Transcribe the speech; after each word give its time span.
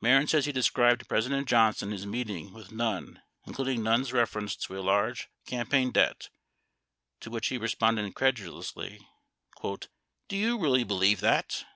91 0.00 0.10
Mehren 0.10 0.26
says 0.30 0.46
he 0.46 0.52
described 0.52 1.00
to 1.00 1.04
President 1.06 1.46
Johnson 1.46 1.90
his 1.90 2.06
meeting 2.06 2.54
with 2.54 2.72
Nunn, 2.72 3.20
including 3.44 3.82
Nunn's 3.82 4.10
reference 4.10 4.56
to 4.56 4.78
a 4.78 4.80
large 4.80 5.28
campaign 5.46 5.90
debt, 5.92 6.30
to 7.20 7.28
which 7.28 7.50
lie 7.52 7.58
responded 7.58 8.06
incredulously, 8.06 9.06
"Do 9.62 9.82
you 10.30 10.56
really 10.58 10.84
believe 10.84 11.20
that?" 11.20 11.66